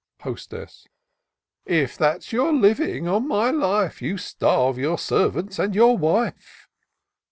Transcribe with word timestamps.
Hostess. 0.21 0.87
*'If 1.67 1.95
that's 1.95 2.33
your 2.33 2.51
living, 2.51 3.07
on 3.07 3.27
my 3.27 3.51
life. 3.51 4.01
You 4.01 4.17
starve 4.17 4.79
your 4.79 4.97
servants 4.97 5.59
and 5.59 5.75
your 5.75 5.95
wife." 5.95 6.67